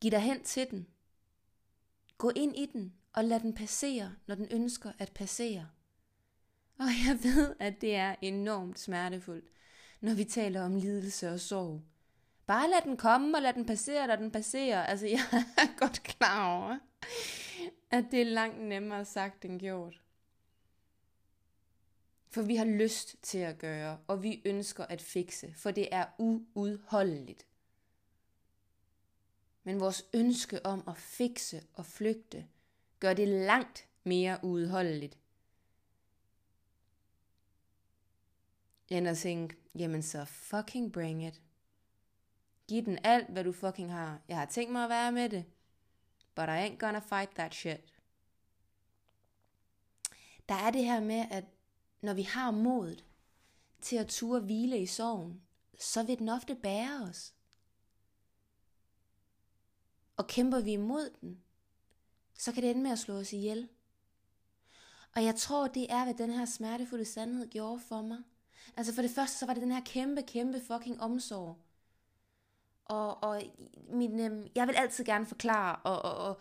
Giv 0.00 0.10
dig 0.10 0.20
hen 0.20 0.42
til 0.42 0.70
den. 0.70 0.86
Gå 2.18 2.32
ind 2.36 2.56
i 2.56 2.66
den 2.66 2.94
og 3.12 3.24
lad 3.24 3.40
den 3.40 3.54
passere, 3.54 4.14
når 4.26 4.34
den 4.34 4.48
ønsker 4.50 4.92
at 4.98 5.12
passere. 5.12 5.68
Og 6.78 6.86
jeg 7.06 7.18
ved, 7.22 7.54
at 7.60 7.80
det 7.80 7.94
er 7.94 8.14
enormt 8.22 8.78
smertefuldt, 8.78 9.48
når 10.00 10.14
vi 10.14 10.24
taler 10.24 10.62
om 10.62 10.76
lidelse 10.76 11.30
og 11.30 11.40
sorg. 11.40 11.82
Bare 12.46 12.70
lad 12.70 12.82
den 12.84 12.96
komme 12.96 13.36
og 13.36 13.42
lad 13.42 13.52
den 13.52 13.66
passere, 13.66 14.06
når 14.06 14.16
den 14.16 14.30
passerer. 14.30 14.82
Altså, 14.82 15.06
jeg 15.06 15.20
er 15.58 15.78
godt 15.78 16.02
klar 16.02 16.56
over, 16.56 16.78
at 17.90 18.04
det 18.10 18.20
er 18.20 18.24
langt 18.24 18.60
nemmere 18.60 19.04
sagt 19.04 19.44
end 19.44 19.60
gjort. 19.60 20.00
For 22.36 22.42
vi 22.42 22.56
har 22.56 22.64
lyst 22.64 23.16
til 23.22 23.38
at 23.38 23.58
gøre, 23.58 23.98
og 24.06 24.22
vi 24.22 24.42
ønsker 24.44 24.84
at 24.84 25.02
fikse, 25.02 25.54
for 25.54 25.70
det 25.70 25.88
er 25.92 26.06
uudholdeligt. 26.18 27.46
Men 29.64 29.80
vores 29.80 30.04
ønske 30.14 30.66
om 30.66 30.84
at 30.88 30.96
fikse 30.96 31.66
og 31.74 31.86
flygte 31.86 32.46
gør 33.00 33.14
det 33.14 33.28
langt 33.28 33.88
mere 34.04 34.38
uudholdeligt. 34.42 35.18
End 38.88 39.08
at 39.08 39.18
tænke, 39.18 39.56
jamen 39.74 40.02
så 40.02 40.24
fucking 40.24 40.92
bring 40.92 41.26
it. 41.26 41.42
Giv 42.68 42.84
den 42.84 42.98
alt, 43.04 43.28
hvad 43.28 43.44
du 43.44 43.52
fucking 43.52 43.92
har. 43.92 44.20
Jeg 44.28 44.36
har 44.36 44.46
tænkt 44.46 44.72
mig 44.72 44.84
at 44.84 44.90
være 44.90 45.12
med 45.12 45.28
det. 45.28 45.44
But 46.34 46.48
I 46.48 46.68
ain't 46.68 46.78
gonna 46.78 46.98
fight 46.98 47.30
that 47.30 47.54
shit. 47.54 47.94
Der 50.48 50.54
er 50.54 50.70
det 50.70 50.84
her 50.84 51.00
med, 51.00 51.26
at 51.30 51.44
når 52.00 52.14
vi 52.14 52.22
har 52.22 52.50
modet 52.50 53.04
til 53.80 53.96
at 53.96 54.06
ture 54.08 54.40
hvile 54.40 54.78
i 54.78 54.86
sorgen, 54.86 55.42
så 55.80 56.02
vil 56.02 56.18
den 56.18 56.28
ofte 56.28 56.54
bære 56.54 57.02
os. 57.10 57.34
Og 60.16 60.26
kæmper 60.26 60.60
vi 60.60 60.72
imod 60.72 61.10
den, 61.20 61.42
så 62.34 62.52
kan 62.52 62.62
det 62.62 62.70
ende 62.70 62.82
med 62.82 62.90
at 62.90 62.98
slå 62.98 63.14
os 63.14 63.32
ihjel. 63.32 63.68
Og 65.16 65.24
jeg 65.24 65.34
tror, 65.34 65.68
det 65.68 65.92
er, 65.92 66.04
hvad 66.04 66.14
den 66.14 66.30
her 66.30 66.44
smertefulde 66.44 67.04
sandhed 67.04 67.48
gjorde 67.48 67.80
for 67.80 68.02
mig. 68.02 68.18
Altså 68.76 68.94
for 68.94 69.02
det 69.02 69.10
første, 69.10 69.38
så 69.38 69.46
var 69.46 69.54
det 69.54 69.62
den 69.62 69.72
her 69.72 69.84
kæmpe, 69.84 70.22
kæmpe 70.22 70.60
fucking 70.60 71.00
omsorg. 71.00 71.58
Og, 72.84 73.22
og 73.22 73.42
min, 73.88 74.20
øhm, 74.20 74.46
jeg 74.54 74.66
vil 74.66 74.74
altid 74.74 75.04
gerne 75.04 75.26
forklare, 75.26 75.76
og, 75.76 76.02
og, 76.02 76.16
og, 76.16 76.40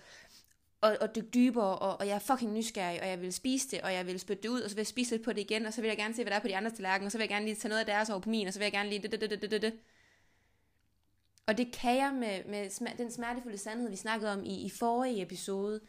og, 0.85 0.97
og 1.01 1.15
dykke 1.15 1.29
dybere, 1.29 1.79
og, 1.79 1.97
og 1.99 2.07
jeg 2.07 2.15
er 2.15 2.19
fucking 2.19 2.53
nysgerrig, 2.53 3.01
og 3.01 3.07
jeg 3.07 3.21
vil 3.21 3.33
spise 3.33 3.71
det, 3.71 3.81
og 3.81 3.93
jeg 3.93 4.05
vil 4.05 4.19
spytte 4.19 4.43
det 4.43 4.49
ud, 4.49 4.61
og 4.61 4.69
så 4.69 4.75
vil 4.75 4.81
jeg 4.81 4.87
spise 4.87 5.11
lidt 5.11 5.23
på 5.23 5.33
det 5.33 5.41
igen, 5.41 5.65
og 5.65 5.73
så 5.73 5.81
vil 5.81 5.87
jeg 5.87 5.97
gerne 5.97 6.13
se, 6.13 6.23
hvad 6.23 6.31
der 6.31 6.37
er 6.37 6.41
på 6.41 6.47
de 6.47 6.57
andre 6.57 6.71
tallerkener, 6.71 7.05
og 7.05 7.11
så 7.11 7.17
vil 7.17 7.23
jeg 7.23 7.29
gerne 7.29 7.45
lige 7.45 7.55
tage 7.55 7.69
noget 7.69 7.79
af 7.79 7.85
deres 7.85 8.09
over 8.09 8.19
på 8.19 8.29
min, 8.29 8.47
og 8.47 8.53
så 8.53 8.59
vil 8.59 8.65
jeg 8.65 8.71
gerne 8.71 8.89
lige 8.89 9.01
det, 9.01 9.11
det, 9.11 9.21
det, 9.21 9.41
det, 9.41 9.51
det, 9.51 9.61
det. 9.61 9.79
Og 11.47 11.57
det 11.57 11.73
kan 11.73 11.97
jeg 11.97 12.13
med, 12.13 12.43
med 12.45 12.97
den 12.97 13.11
smertefulde 13.11 13.57
sandhed, 13.57 13.89
vi 13.89 13.95
snakkede 13.95 14.33
om 14.33 14.43
i, 14.43 14.65
i 14.65 14.69
forrige 14.69 15.21
episode, 15.21 15.81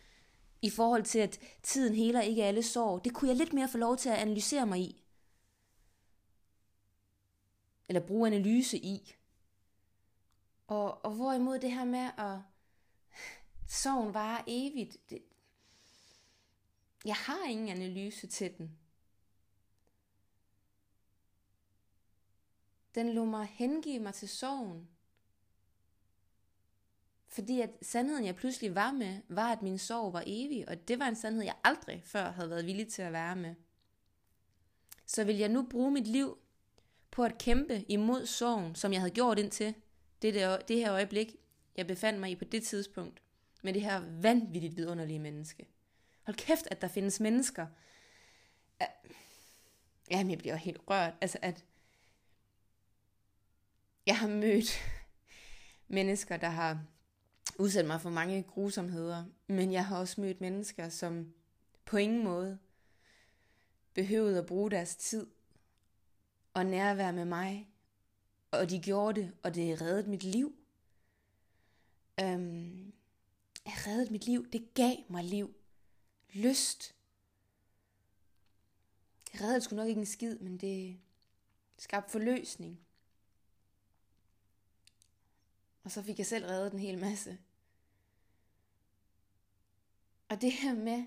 i 0.62 0.70
forhold 0.70 1.02
til, 1.02 1.18
at 1.18 1.40
tiden 1.62 1.94
heler 1.94 2.20
ikke 2.20 2.44
alle 2.44 2.62
sår. 2.62 2.98
Det 2.98 3.14
kunne 3.14 3.28
jeg 3.28 3.36
lidt 3.36 3.52
mere 3.52 3.68
få 3.68 3.78
lov 3.78 3.96
til 3.96 4.08
at 4.08 4.16
analysere 4.16 4.66
mig 4.66 4.80
i. 4.80 5.04
Eller 7.88 8.00
bruge 8.00 8.26
analyse 8.26 8.78
i. 8.78 9.14
Og, 10.66 11.04
og 11.04 11.10
hvorimod 11.10 11.58
det 11.58 11.72
her 11.72 11.84
med 11.84 12.08
at 12.18 12.38
sorgen 13.68 14.14
varer 14.14 14.44
evigt, 14.46 15.10
det, 15.10 15.22
jeg 17.04 17.16
har 17.16 17.48
ingen 17.48 17.68
analyse 17.68 18.26
til 18.26 18.58
den. 18.58 18.78
Den 22.94 23.12
lå 23.12 23.24
mig 23.24 23.46
hengive 23.46 23.98
mig 23.98 24.14
til 24.14 24.28
sorgen. 24.28 24.88
Fordi 27.28 27.60
at 27.60 27.70
sandheden, 27.82 28.24
jeg 28.24 28.36
pludselig 28.36 28.74
var 28.74 28.92
med, 28.92 29.20
var, 29.28 29.52
at 29.52 29.62
min 29.62 29.78
sorg 29.78 30.12
var 30.12 30.22
evig, 30.26 30.68
og 30.68 30.88
det 30.88 30.98
var 30.98 31.06
en 31.06 31.16
sandhed, 31.16 31.44
jeg 31.44 31.56
aldrig 31.64 32.02
før 32.04 32.30
havde 32.30 32.50
været 32.50 32.66
villig 32.66 32.88
til 32.88 33.02
at 33.02 33.12
være 33.12 33.36
med. 33.36 33.54
Så 35.06 35.24
vil 35.24 35.36
jeg 35.36 35.48
nu 35.48 35.66
bruge 35.70 35.90
mit 35.90 36.06
liv 36.06 36.38
på 37.10 37.24
at 37.24 37.38
kæmpe 37.38 37.84
imod 37.88 38.26
sorgen, 38.26 38.74
som 38.74 38.92
jeg 38.92 39.00
havde 39.00 39.14
gjort 39.14 39.38
indtil 39.38 39.74
det, 40.22 40.34
der, 40.34 40.58
det 40.58 40.76
her 40.76 40.92
øjeblik, 40.92 41.36
jeg 41.76 41.86
befandt 41.86 42.20
mig 42.20 42.30
i 42.30 42.36
på 42.36 42.44
det 42.44 42.62
tidspunkt, 42.62 43.22
med 43.62 43.72
det 43.74 43.82
her 43.82 44.20
vanvittigt 44.20 44.76
vidunderlige 44.76 45.18
menneske. 45.18 45.66
Hold 46.22 46.36
kæft, 46.36 46.68
at 46.70 46.80
der 46.80 46.88
findes 46.88 47.20
mennesker. 47.20 47.66
Jamen, 50.10 50.30
jeg 50.30 50.38
bliver 50.38 50.56
helt 50.56 50.80
rørt. 50.90 51.14
Altså, 51.20 51.38
at 51.42 51.64
jeg 54.06 54.18
har 54.18 54.28
mødt 54.28 54.78
mennesker, 55.88 56.36
der 56.36 56.48
har 56.48 56.84
udsat 57.58 57.86
mig 57.86 58.00
for 58.00 58.10
mange 58.10 58.42
grusomheder, 58.42 59.24
men 59.46 59.72
jeg 59.72 59.86
har 59.86 59.98
også 59.98 60.20
mødt 60.20 60.40
mennesker, 60.40 60.88
som 60.88 61.34
på 61.84 61.96
ingen 61.96 62.24
måde 62.24 62.58
behøvede 63.94 64.38
at 64.38 64.46
bruge 64.46 64.70
deres 64.70 64.96
tid 64.96 65.26
og 66.54 66.66
nærvær 66.66 67.12
med 67.12 67.24
mig, 67.24 67.68
og 68.50 68.70
de 68.70 68.80
gjorde 68.80 69.20
det, 69.20 69.32
og 69.42 69.54
det 69.54 69.80
reddede 69.80 70.10
mit 70.10 70.24
liv. 70.24 70.54
Øhm, 72.20 72.92
jeg 73.66 73.74
reddet 73.86 74.10
mit 74.10 74.26
liv, 74.26 74.50
det 74.50 74.74
gav 74.74 74.96
mig 75.08 75.24
liv, 75.24 75.54
lyst. 76.34 76.94
Det 79.32 79.40
reddede 79.40 79.60
sgu 79.60 79.76
nok 79.76 79.88
ikke 79.88 79.98
en 79.98 80.06
skid, 80.06 80.38
men 80.38 80.58
det 80.58 81.00
skabte 81.78 82.10
forløsning. 82.10 82.80
Og 85.84 85.90
så 85.90 86.02
fik 86.02 86.18
jeg 86.18 86.26
selv 86.26 86.44
reddet 86.44 86.72
en 86.72 86.78
hel 86.78 86.98
masse. 86.98 87.38
Og 90.28 90.40
det 90.40 90.52
her 90.52 90.74
med 90.74 91.04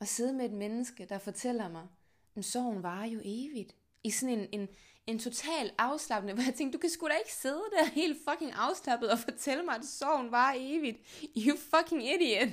at 0.00 0.08
sidde 0.08 0.32
med 0.32 0.44
et 0.44 0.52
menneske, 0.52 1.06
der 1.06 1.18
fortæller 1.18 1.68
mig, 1.68 1.88
at 2.34 2.44
sorgen 2.44 2.82
varer 2.82 3.06
jo 3.06 3.20
evigt. 3.24 3.76
I 4.02 4.10
sådan 4.10 4.38
en, 4.38 4.48
en, 4.60 4.68
en 5.06 5.18
total 5.18 5.72
afslappende, 5.78 6.34
hvor 6.34 6.42
jeg 6.42 6.54
tænkte, 6.54 6.76
du 6.76 6.80
kan 6.80 6.90
sgu 6.90 7.08
da 7.08 7.14
ikke 7.14 7.34
sidde 7.34 7.62
der 7.78 7.84
helt 7.84 8.18
fucking 8.28 8.52
afslappet 8.52 9.10
og 9.10 9.18
fortælle 9.18 9.64
mig, 9.64 9.74
at 9.74 9.84
sorgen 9.84 10.30
var 10.30 10.54
evigt. 10.56 10.98
You 11.36 11.56
fucking 11.56 12.04
idiot. 12.14 12.48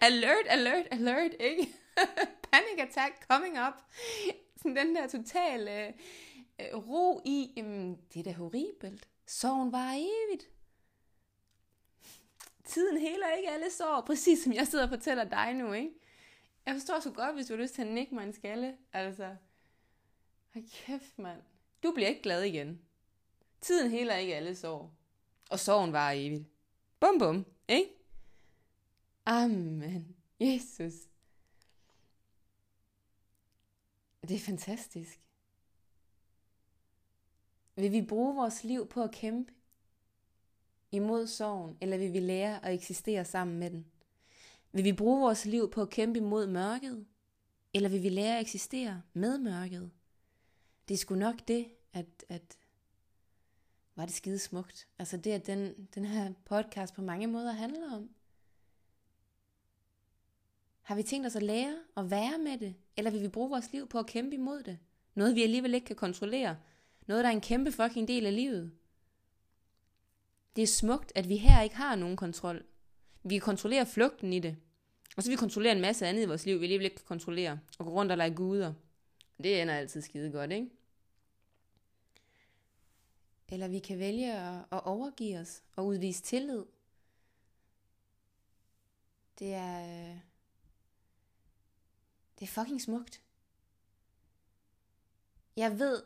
Alert, 0.00 0.46
alert, 0.46 0.86
alert, 0.90 1.32
ikke? 1.40 1.74
Panic 2.52 2.78
attack 2.78 3.26
coming 3.30 3.58
up. 3.68 3.74
Sådan 4.56 4.76
den 4.76 4.96
der 4.96 5.06
totale 5.06 5.86
øh, 5.86 5.92
øh, 6.60 6.88
ro 6.88 7.20
i, 7.24 7.52
jamen, 7.56 7.98
det 8.14 8.20
er 8.20 8.24
da 8.24 8.32
horribelt. 8.32 9.08
Sorgen 9.26 9.72
var 9.72 9.92
evigt. 9.92 10.48
Tiden 12.64 12.96
heler 12.96 13.32
ikke 13.36 13.50
alle 13.50 13.70
sår, 13.70 14.02
præcis 14.06 14.42
som 14.42 14.52
jeg 14.52 14.66
sidder 14.66 14.84
og 14.84 14.90
fortæller 14.90 15.24
dig 15.24 15.54
nu, 15.54 15.72
ikke? 15.72 15.90
Jeg 16.66 16.74
forstår 16.74 17.00
så 17.00 17.10
godt, 17.10 17.34
hvis 17.34 17.46
du 17.46 17.54
har 17.54 17.62
lyst 17.62 17.74
til 17.74 17.82
at 17.82 17.88
nikke 17.88 18.14
mig 18.14 18.24
en 18.24 18.32
skalle. 18.32 18.76
Altså, 18.92 19.36
hold 20.54 20.64
kæft, 20.70 21.18
mand. 21.18 21.42
Du 21.82 21.92
bliver 21.94 22.08
ikke 22.08 22.22
glad 22.22 22.42
igen. 22.42 22.80
Tiden 23.60 23.90
heler 23.90 24.16
ikke 24.16 24.36
alle 24.36 24.56
sår. 24.56 24.94
Og 25.50 25.58
sorgen 25.58 25.92
var 25.92 26.10
evigt. 26.10 26.44
Bum 27.00 27.18
bum, 27.18 27.46
ikke? 27.68 27.90
Amen. 29.26 30.16
Jesus. 30.40 30.92
Det 34.22 34.36
er 34.36 34.40
fantastisk. 34.40 35.20
Vil 37.76 37.92
vi 37.92 38.02
bruge 38.02 38.34
vores 38.34 38.64
liv 38.64 38.88
på 38.88 39.02
at 39.02 39.10
kæmpe 39.10 39.52
imod 40.92 41.26
sorgen, 41.26 41.78
eller 41.80 41.98
vil 41.98 42.12
vi 42.12 42.20
lære 42.20 42.64
at 42.64 42.74
eksistere 42.74 43.24
sammen 43.24 43.58
med 43.58 43.70
den? 43.70 43.86
Vil 44.72 44.84
vi 44.84 44.92
bruge 44.92 45.20
vores 45.20 45.44
liv 45.44 45.70
på 45.70 45.82
at 45.82 45.90
kæmpe 45.90 46.18
imod 46.18 46.46
mørket, 46.46 47.06
eller 47.74 47.88
vil 47.88 48.02
vi 48.02 48.08
lære 48.08 48.36
at 48.36 48.40
eksistere 48.40 49.02
med 49.12 49.38
mørket? 49.38 49.90
Det 50.90 50.94
er 50.94 50.98
sgu 50.98 51.14
nok 51.14 51.48
det, 51.48 51.66
at, 51.92 52.06
at 52.28 52.58
var 53.96 54.06
det 54.06 54.14
skide 54.14 54.38
smukt. 54.38 54.88
Altså 54.98 55.16
det, 55.16 55.30
at 55.30 55.46
den, 55.46 55.88
den 55.94 56.04
her 56.04 56.32
podcast 56.44 56.94
på 56.94 57.02
mange 57.02 57.26
måder 57.26 57.52
handler 57.52 57.94
om. 57.94 58.10
Har 60.82 60.94
vi 60.94 61.02
tænkt 61.02 61.26
os 61.26 61.36
at 61.36 61.42
lære 61.42 61.76
at 61.96 62.10
være 62.10 62.38
med 62.38 62.58
det, 62.58 62.74
eller 62.96 63.10
vil 63.10 63.22
vi 63.22 63.28
bruge 63.28 63.50
vores 63.50 63.72
liv 63.72 63.88
på 63.88 63.98
at 63.98 64.06
kæmpe 64.06 64.34
imod 64.34 64.62
det? 64.62 64.78
Noget 65.14 65.34
vi 65.34 65.42
alligevel 65.42 65.74
ikke 65.74 65.86
kan 65.86 65.96
kontrollere. 65.96 66.56
Noget, 67.06 67.24
der 67.24 67.30
er 67.30 67.34
en 67.34 67.40
kæmpe 67.40 67.72
fucking 67.72 68.08
del 68.08 68.26
af 68.26 68.36
livet. 68.36 68.72
Det 70.56 70.62
er 70.62 70.66
smukt, 70.66 71.12
at 71.14 71.28
vi 71.28 71.36
her 71.36 71.62
ikke 71.62 71.76
har 71.76 71.96
nogen 71.96 72.16
kontrol. 72.16 72.64
Vi 73.22 73.34
kan 73.34 73.42
kontrollere 73.44 73.86
flugten 73.86 74.32
i 74.32 74.38
det. 74.38 74.56
Og 75.16 75.22
så 75.22 75.30
vi 75.30 75.36
kontrollerer 75.36 75.74
en 75.74 75.80
masse 75.80 76.06
andet 76.06 76.22
i 76.22 76.26
vores 76.26 76.46
liv, 76.46 76.60
vi 76.60 76.64
alligevel 76.64 76.84
ikke 76.84 76.96
kan 76.96 77.06
kontrollere. 77.06 77.60
Og 77.78 77.86
gå 77.86 77.92
rundt 77.92 78.12
og 78.12 78.18
lege 78.18 78.34
guder. 78.34 78.72
Det 79.42 79.62
ender 79.62 79.74
altid 79.74 80.00
skide 80.00 80.30
godt, 80.30 80.52
ikke? 80.52 80.79
Eller 83.50 83.68
vi 83.68 83.78
kan 83.78 83.98
vælge 83.98 84.32
at, 84.32 84.64
at 84.72 84.84
overgive 84.84 85.38
os 85.38 85.62
og 85.76 85.86
udvise 85.86 86.22
tillid. 86.22 86.64
Det 89.38 89.54
er... 89.54 89.80
Øh, 89.82 90.20
det 92.38 92.46
er 92.46 92.50
fucking 92.50 92.82
smukt. 92.82 93.22
Jeg 95.56 95.78
ved, 95.78 96.02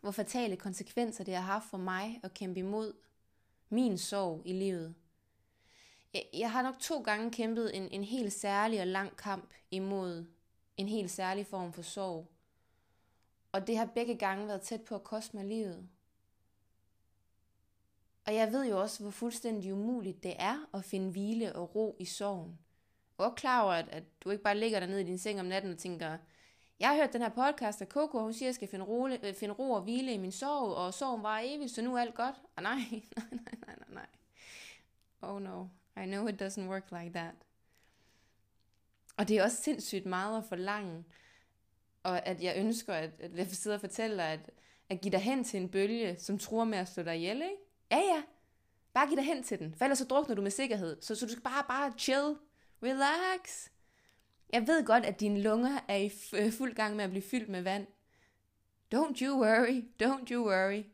hvor 0.00 0.10
fatale 0.10 0.56
konsekvenser 0.56 1.24
det 1.24 1.34
har 1.34 1.42
haft 1.42 1.70
for 1.70 1.78
mig 1.78 2.20
at 2.22 2.34
kæmpe 2.34 2.58
imod 2.58 2.92
min 3.68 3.98
sorg 3.98 4.42
i 4.44 4.52
livet. 4.52 4.94
Jeg, 6.14 6.24
jeg 6.34 6.52
har 6.52 6.62
nok 6.62 6.78
to 6.78 7.02
gange 7.02 7.30
kæmpet 7.30 7.76
en, 7.76 7.88
en 7.88 8.04
helt 8.04 8.32
særlig 8.32 8.80
og 8.80 8.86
lang 8.86 9.16
kamp 9.16 9.54
imod 9.70 10.26
en 10.76 10.88
helt 10.88 11.10
særlig 11.10 11.46
form 11.46 11.72
for 11.72 11.82
sorg. 11.82 12.30
Og 13.52 13.66
det 13.66 13.76
har 13.76 13.86
begge 13.86 14.14
gange 14.14 14.46
været 14.46 14.62
tæt 14.62 14.80
på 14.80 14.94
at 14.94 15.04
koste 15.04 15.36
mig 15.36 15.46
livet. 15.46 15.88
Og 18.30 18.36
jeg 18.36 18.52
ved 18.52 18.68
jo 18.68 18.80
også, 18.80 19.02
hvor 19.02 19.10
fuldstændig 19.10 19.72
umuligt 19.72 20.22
det 20.22 20.34
er 20.38 20.68
at 20.74 20.84
finde 20.84 21.10
hvile 21.10 21.52
og 21.56 21.74
ro 21.74 21.96
i 21.98 22.04
sorgen. 22.04 22.58
Og 23.18 23.26
er 23.26 23.30
klar 23.30 23.62
over, 23.62 23.72
at, 23.72 23.88
at 23.88 24.02
du 24.24 24.30
ikke 24.30 24.42
bare 24.42 24.58
ligger 24.58 24.80
der 24.80 24.86
nede 24.86 25.00
i 25.00 25.04
din 25.04 25.18
seng 25.18 25.40
om 25.40 25.46
natten 25.46 25.72
og 25.72 25.78
tænker, 25.78 26.18
jeg 26.80 26.88
har 26.88 26.96
hørt 26.96 27.12
den 27.12 27.22
her 27.22 27.28
podcast 27.28 27.82
af 27.82 27.86
Coco, 27.86 28.18
og 28.18 28.24
hun 28.24 28.32
siger, 28.32 28.46
at 28.46 28.48
jeg 28.48 28.54
skal 28.54 28.68
finde 28.68 28.84
ro, 28.84 29.08
øh, 29.08 29.34
finde 29.34 29.54
ro 29.54 29.70
og 29.70 29.82
hvile 29.82 30.14
i 30.14 30.18
min 30.18 30.32
sorg, 30.32 30.74
og 30.74 30.94
sorgen 30.94 31.22
var 31.22 31.40
evigt, 31.44 31.70
så 31.70 31.82
nu 31.82 31.96
er 31.96 32.00
alt 32.00 32.14
godt. 32.14 32.34
Og 32.56 32.62
nej, 32.62 32.74
nej, 33.16 33.26
nej, 33.32 33.54
nej, 33.66 33.76
nej, 33.78 33.88
nej. 33.88 34.06
Oh 35.22 35.42
no, 35.42 35.66
I 36.02 36.06
know 36.06 36.26
it 36.26 36.42
doesn't 36.42 36.68
work 36.68 36.90
like 36.90 37.12
that. 37.12 37.34
Og 39.16 39.28
det 39.28 39.38
er 39.38 39.44
også 39.44 39.62
sindssygt 39.62 40.06
meget 40.06 40.38
at 40.38 40.44
forlange, 40.44 41.04
og 42.02 42.26
at 42.26 42.42
jeg 42.42 42.54
ønsker, 42.56 42.94
at, 42.94 43.10
at 43.18 43.36
jeg 43.36 43.46
sidder 43.46 43.76
og 43.76 43.80
fortæller, 43.80 44.24
at, 44.24 44.50
at 44.88 45.00
give 45.00 45.12
dig 45.12 45.20
hen 45.20 45.44
til 45.44 45.60
en 45.60 45.68
bølge, 45.68 46.16
som 46.18 46.38
tror 46.38 46.64
med 46.64 46.78
at 46.78 46.88
slå 46.88 47.02
dig 47.02 47.16
ihjel, 47.16 47.42
ikke? 47.42 47.69
Ja, 47.90 47.98
ja. 47.98 48.22
Bare 48.92 49.08
giv 49.08 49.16
dig 49.16 49.24
hen 49.24 49.42
til 49.42 49.58
den, 49.58 49.74
for 49.74 49.84
ellers 49.84 49.98
så 49.98 50.04
drukner 50.04 50.34
du 50.34 50.42
med 50.42 50.50
sikkerhed. 50.50 50.96
Så, 51.00 51.14
så 51.14 51.26
du 51.26 51.32
skal 51.32 51.42
bare, 51.42 51.64
bare 51.68 51.92
chill, 51.98 52.36
relax. 52.82 53.68
Jeg 54.52 54.66
ved 54.66 54.86
godt, 54.86 55.04
at 55.04 55.20
dine 55.20 55.42
lunger 55.42 55.80
er 55.88 55.96
i 55.96 56.10
øh, 56.34 56.52
fuld 56.52 56.74
gang 56.74 56.96
med 56.96 57.04
at 57.04 57.10
blive 57.10 57.22
fyldt 57.22 57.48
med 57.48 57.62
vand. 57.62 57.86
Don't 58.94 59.22
you 59.22 59.40
worry, 59.40 59.84
don't 60.02 60.30
you 60.30 60.46
worry. 60.46 60.84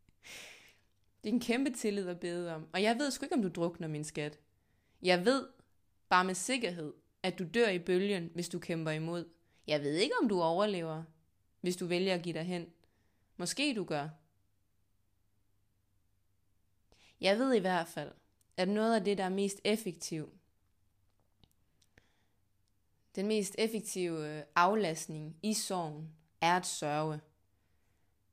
Det 1.22 1.28
er 1.30 1.32
en 1.32 1.40
kæmpe 1.40 1.70
tillid 1.70 2.08
at 2.08 2.20
bede 2.20 2.54
om. 2.54 2.68
Og 2.72 2.82
jeg 2.82 2.98
ved 2.98 3.10
sgu 3.10 3.24
ikke, 3.24 3.34
om 3.34 3.42
du 3.42 3.48
drukner, 3.48 3.88
min 3.88 4.04
skat. 4.04 4.38
Jeg 5.02 5.24
ved 5.24 5.46
bare 6.08 6.24
med 6.24 6.34
sikkerhed, 6.34 6.92
at 7.22 7.38
du 7.38 7.44
dør 7.54 7.68
i 7.68 7.78
bølgen, 7.78 8.30
hvis 8.34 8.48
du 8.48 8.58
kæmper 8.58 8.90
imod. 8.90 9.28
Jeg 9.66 9.82
ved 9.82 9.94
ikke, 9.94 10.14
om 10.22 10.28
du 10.28 10.42
overlever, 10.42 11.02
hvis 11.60 11.76
du 11.76 11.86
vælger 11.86 12.14
at 12.14 12.22
give 12.22 12.32
dig 12.32 12.44
hen. 12.44 12.66
Måske 13.36 13.74
du 13.74 13.84
gør. 13.84 14.08
Jeg 17.20 17.38
ved 17.38 17.54
i 17.54 17.58
hvert 17.58 17.88
fald, 17.88 18.12
at 18.56 18.68
noget 18.68 18.94
af 18.94 19.04
det, 19.04 19.18
der 19.18 19.24
er 19.24 19.28
mest 19.28 19.60
effektivt, 19.64 20.32
den 23.14 23.26
mest 23.26 23.54
effektive 23.58 24.28
øh, 24.28 24.42
aflastning 24.56 25.36
i 25.42 25.54
sorgen 25.54 26.12
er 26.40 26.56
at 26.56 26.66
sørge. 26.66 27.20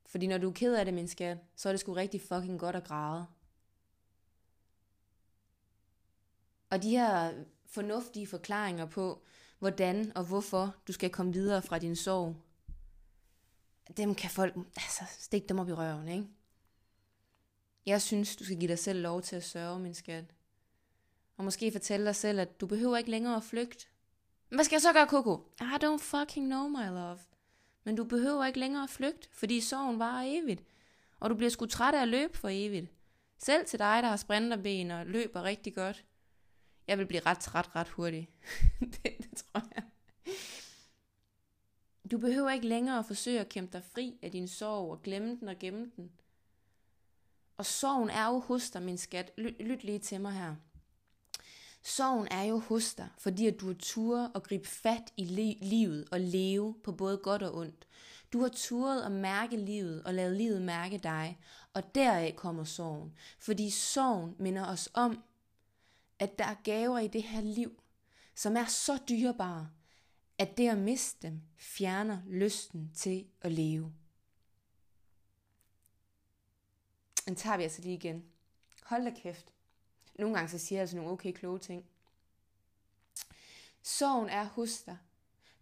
Fordi 0.06 0.26
når 0.26 0.38
du 0.38 0.48
er 0.48 0.52
ked 0.52 0.74
af 0.74 0.84
det, 0.84 0.94
min 0.94 1.08
skat, 1.08 1.38
så 1.56 1.68
er 1.68 1.72
det 1.72 1.80
sgu 1.80 1.92
rigtig 1.92 2.20
fucking 2.20 2.60
godt 2.60 2.76
at 2.76 2.84
græde. 2.84 3.26
Og 6.70 6.82
de 6.82 6.90
her 6.90 7.44
fornuftige 7.66 8.26
forklaringer 8.26 8.86
på, 8.86 9.22
hvordan 9.58 10.12
og 10.16 10.24
hvorfor 10.24 10.74
du 10.88 10.92
skal 10.92 11.10
komme 11.10 11.32
videre 11.32 11.62
fra 11.62 11.78
din 11.78 11.96
sorg, 11.96 12.36
dem 13.96 14.14
kan 14.14 14.30
folk 14.30 14.54
altså, 14.56 15.04
stikke 15.18 15.48
dem 15.48 15.58
op 15.58 15.68
i 15.68 15.72
røven, 15.72 16.08
ikke? 16.08 16.28
Jeg 17.86 18.02
synes, 18.02 18.36
du 18.36 18.44
skal 18.44 18.58
give 18.58 18.68
dig 18.68 18.78
selv 18.78 19.02
lov 19.02 19.22
til 19.22 19.36
at 19.36 19.44
sørge, 19.44 19.80
min 19.80 19.94
skat. 19.94 20.24
Og 21.36 21.44
måske 21.44 21.72
fortælle 21.72 22.06
dig 22.06 22.16
selv, 22.16 22.40
at 22.40 22.60
du 22.60 22.66
behøver 22.66 22.96
ikke 22.96 23.10
længere 23.10 23.36
at 23.36 23.44
flygte. 23.44 23.86
Hvad 24.48 24.64
skal 24.64 24.74
jeg 24.74 24.82
så 24.82 24.92
gøre, 24.92 25.06
Coco? 25.06 25.48
I 25.60 25.84
don't 25.84 25.98
fucking 25.98 26.46
know, 26.46 26.68
my 26.68 26.88
love. 26.88 27.18
Men 27.84 27.96
du 27.96 28.04
behøver 28.04 28.46
ikke 28.46 28.58
længere 28.58 28.82
at 28.82 28.90
flygte, 28.90 29.28
fordi 29.32 29.60
sorgen 29.60 29.98
varer 29.98 30.24
evigt. 30.26 30.62
Og 31.20 31.30
du 31.30 31.34
bliver 31.34 31.50
sgu 31.50 31.66
træt 31.66 31.94
af 31.94 32.02
at 32.02 32.08
løbe 32.08 32.38
for 32.38 32.48
evigt. 32.52 32.90
Selv 33.38 33.66
til 33.66 33.78
dig, 33.78 34.02
der 34.02 34.08
har 34.08 34.16
sprinterben 34.16 34.90
og 34.90 35.06
løber 35.06 35.42
rigtig 35.42 35.74
godt. 35.74 36.04
Jeg 36.88 36.98
vil 36.98 37.06
blive 37.06 37.20
ret 37.26 37.38
træt 37.38 37.76
ret 37.76 37.88
hurtigt. 37.88 38.30
det, 38.80 39.02
det 39.18 39.36
tror 39.36 39.62
jeg. 39.74 39.82
Du 42.10 42.18
behøver 42.18 42.50
ikke 42.50 42.66
længere 42.66 42.98
at 42.98 43.06
forsøge 43.06 43.40
at 43.40 43.48
kæmpe 43.48 43.72
dig 43.72 43.84
fri 43.84 44.18
af 44.22 44.30
din 44.30 44.48
sorg 44.48 44.90
og 44.90 45.02
glemme 45.02 45.36
den 45.40 45.48
og 45.48 45.58
gemme 45.58 45.90
den. 45.96 46.10
Og 47.56 47.66
sorgen 47.66 48.10
er 48.10 48.26
jo 48.26 48.38
hos 48.38 48.70
dig, 48.70 48.82
min 48.82 48.98
skat. 48.98 49.32
Lyt, 49.38 49.54
lyt 49.60 49.84
lige 49.84 49.98
til 49.98 50.20
mig 50.20 50.32
her. 50.32 50.54
Sorgen 51.82 52.28
er 52.30 52.42
jo 52.42 52.58
hos 52.58 52.94
dig, 52.94 53.08
fordi 53.18 53.46
at 53.46 53.60
du 53.60 53.66
har 53.66 53.76
turet 53.78 54.30
og 54.34 54.42
gribe 54.42 54.68
fat 54.68 55.12
i 55.16 55.24
li- 55.24 55.66
livet 55.68 56.08
og 56.12 56.20
leve 56.20 56.74
på 56.84 56.92
både 56.92 57.18
godt 57.18 57.42
og 57.42 57.54
ondt. 57.56 57.86
Du 58.32 58.40
har 58.40 58.48
turet 58.48 59.02
at 59.02 59.12
mærke 59.12 59.56
livet 59.56 60.02
og 60.02 60.14
lade 60.14 60.38
livet 60.38 60.62
mærke 60.62 60.98
dig, 60.98 61.38
og 61.74 61.94
deraf 61.94 62.34
kommer 62.36 62.64
sorgen. 62.64 63.12
Fordi 63.38 63.70
sorgen 63.70 64.34
minder 64.38 64.66
os 64.66 64.88
om, 64.94 65.22
at 66.18 66.38
der 66.38 66.44
er 66.44 66.54
gaver 66.64 66.98
i 66.98 67.08
det 67.08 67.22
her 67.22 67.40
liv, 67.40 67.82
som 68.34 68.56
er 68.56 68.64
så 68.64 68.98
dyrebare, 69.08 69.68
at 70.38 70.56
det 70.56 70.68
at 70.68 70.78
miste 70.78 71.26
dem 71.26 71.42
fjerner 71.58 72.18
lysten 72.26 72.90
til 72.94 73.26
at 73.42 73.52
leve. 73.52 73.92
Den 77.26 77.36
tager 77.36 77.56
vi 77.56 77.62
altså 77.62 77.82
lige 77.82 77.94
igen. 77.94 78.24
Hold 78.82 79.04
da 79.04 79.10
kæft. 79.10 79.52
Nogle 80.18 80.34
gange 80.34 80.48
så 80.48 80.58
siger 80.58 80.76
jeg 80.76 80.80
altså 80.80 80.96
nogle 80.96 81.10
okay 81.10 81.32
kloge 81.32 81.58
ting. 81.58 81.84
Sorgen 83.82 84.28
er 84.28 84.44
hos 84.44 84.82
dig, 84.82 84.98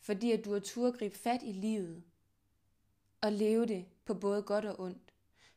fordi 0.01 0.33
at 0.33 0.45
du 0.45 0.53
har 0.53 0.61
tur 0.61 0.89
at 0.89 0.99
gribe 0.99 1.19
fat 1.19 1.41
i 1.43 1.53
livet 1.53 2.03
og 3.21 3.33
leve 3.33 3.67
det 3.67 3.87
på 4.05 4.15
både 4.15 4.43
godt 4.43 4.65
og 4.65 4.81
ondt. 4.81 5.15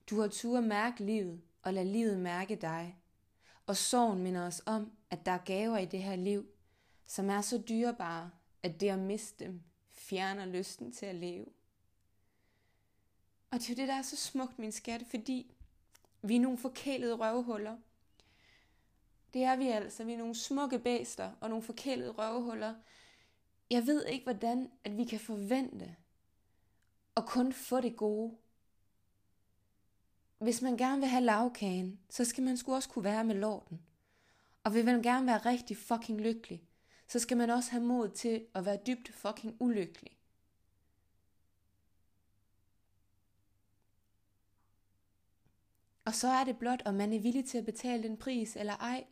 Du 0.09 0.19
har 0.21 0.27
tur 0.27 0.57
at 0.57 0.63
mærke 0.63 1.03
livet 1.03 1.41
og 1.61 1.73
lade 1.73 1.91
livet 1.91 2.19
mærke 2.19 2.55
dig. 2.55 2.97
Og 3.65 3.77
sorgen 3.77 4.23
minder 4.23 4.47
os 4.47 4.61
om, 4.65 4.91
at 5.09 5.25
der 5.25 5.31
er 5.31 5.37
gaver 5.45 5.77
i 5.77 5.85
det 5.85 6.03
her 6.03 6.15
liv, 6.15 6.45
som 7.05 7.29
er 7.29 7.41
så 7.41 7.63
dyrebare, 7.69 8.31
at 8.63 8.79
det 8.79 8.89
at 8.89 8.99
miste 8.99 9.45
dem 9.45 9.61
fjerner 9.89 10.45
lysten 10.45 10.91
til 10.91 11.05
at 11.05 11.15
leve. 11.15 11.45
Og 13.51 13.59
det 13.59 13.69
er 13.69 13.73
jo 13.73 13.75
det, 13.75 13.87
der 13.87 13.93
er 13.93 14.01
så 14.01 14.15
smukt, 14.15 14.59
min 14.59 14.71
skat, 14.71 15.03
fordi 15.09 15.55
vi 16.29 16.35
er 16.35 16.39
nogle 16.39 16.57
forkælede 16.57 17.15
røvhuller. 17.15 17.77
Det 19.33 19.43
er 19.43 19.55
vi 19.55 19.67
altså. 19.67 20.03
Vi 20.03 20.13
er 20.13 20.17
nogle 20.17 20.35
smukke 20.35 20.79
bæster 20.79 21.31
og 21.41 21.49
nogle 21.49 21.63
forkælede 21.63 22.11
røvhuller. 22.11 22.75
Jeg 23.69 23.87
ved 23.87 24.05
ikke, 24.05 24.23
hvordan 24.23 24.71
at 24.83 24.97
vi 24.97 25.03
kan 25.03 25.19
forvente 25.19 25.95
at 27.17 27.25
kun 27.25 27.53
få 27.53 27.81
det 27.81 27.95
gode. 27.95 28.37
Hvis 30.37 30.61
man 30.61 30.77
gerne 30.77 30.99
vil 30.99 31.09
have 31.09 31.23
lavkagen, 31.23 31.99
så 32.09 32.25
skal 32.25 32.43
man 32.43 32.57
sgu 32.57 32.75
også 32.75 32.89
kunne 32.89 33.03
være 33.03 33.23
med 33.23 33.35
lorten. 33.35 33.81
Og 34.63 34.73
vil 34.73 34.85
man 34.85 35.01
gerne 35.01 35.27
være 35.27 35.37
rigtig 35.37 35.77
fucking 35.77 36.21
lykkelig, 36.21 36.63
så 37.07 37.19
skal 37.19 37.37
man 37.37 37.49
også 37.49 37.71
have 37.71 37.83
mod 37.83 38.09
til 38.09 38.45
at 38.53 38.65
være 38.65 38.79
dybt 38.87 39.13
fucking 39.13 39.55
ulykkelig. 39.59 40.16
Og 46.07 46.15
så 46.15 46.27
er 46.27 46.43
det 46.43 46.57
blot, 46.57 46.81
om 46.85 46.93
man 46.93 47.13
er 47.13 47.19
villig 47.19 47.45
til 47.45 47.57
at 47.57 47.65
betale 47.65 48.03
den 48.03 48.17
pris 48.17 48.55
eller 48.55 48.73
ej. 48.73 49.07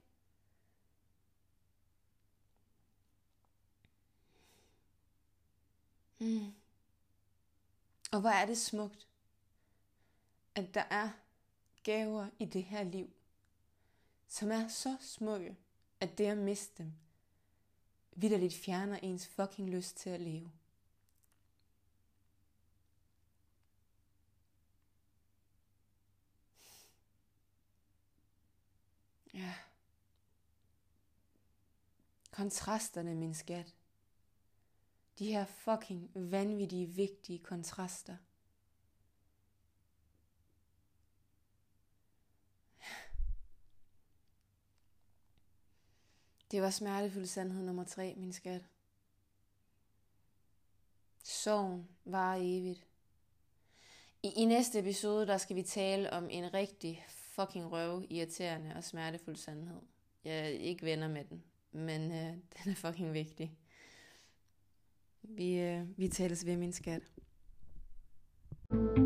Mm. 6.19 6.53
Og 8.11 8.21
hvor 8.21 8.29
er 8.29 8.45
det 8.45 8.57
smukt, 8.57 9.07
at 10.55 10.73
der 10.73 10.83
er 10.89 11.09
gaver 11.83 12.29
i 12.39 12.45
det 12.45 12.63
her 12.63 12.83
liv, 12.83 13.09
som 14.27 14.51
er 14.51 14.67
så 14.67 14.97
smukke, 14.99 15.57
at 15.99 16.17
det 16.17 16.25
at 16.25 16.37
miste 16.37 16.83
dem, 16.83 16.93
vidderligt 18.11 18.53
fjerner 18.53 18.97
ens 18.97 19.27
fucking 19.27 19.69
lyst 19.69 19.97
til 19.97 20.09
at 20.09 20.21
leve. 20.21 20.51
Ja. 29.35 29.53
Kontrasterne, 32.31 33.15
min 33.15 33.33
skat. 33.33 33.75
De 35.19 35.25
her 35.25 35.45
fucking 35.45 36.11
vanvittige, 36.13 36.87
vigtige 36.87 37.39
kontraster. 37.39 38.17
Det 46.51 46.61
var 46.61 46.69
smertefuld 46.69 47.25
sandhed 47.25 47.63
nummer 47.63 47.83
tre, 47.83 48.13
min 48.17 48.33
skat. 48.33 48.61
Sorgen 51.23 51.89
var 52.05 52.35
evigt. 52.35 52.87
I, 54.23 54.27
I 54.27 54.45
næste 54.45 54.79
episode, 54.79 55.27
der 55.27 55.37
skal 55.37 55.55
vi 55.55 55.63
tale 55.63 56.13
om 56.13 56.29
en 56.29 56.53
rigtig 56.53 57.05
fucking 57.35 57.71
røv, 57.71 58.03
irriterende 58.09 58.75
og 58.75 58.83
smertefuld 58.83 59.35
sandhed. 59.35 59.81
Jeg 60.25 60.39
er 60.39 60.47
ikke 60.47 60.85
venner 60.85 61.07
med 61.07 61.23
den, 61.29 61.43
men 61.71 62.11
øh, 62.11 62.33
den 62.63 62.71
er 62.71 62.75
fucking 62.75 63.13
vigtig. 63.13 63.57
Vi, 65.23 65.59
øh, 65.59 65.81
vi 65.97 66.07
tales 66.07 66.45
ved, 66.45 66.57
min 66.57 66.73
skat. 66.73 67.01
thank 68.69 68.97
you 68.97 69.04